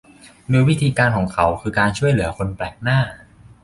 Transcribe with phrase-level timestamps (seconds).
[0.49, 2.99] โดยวิธีการของเขาคือการช่วยเหลือคนแปลกหน้า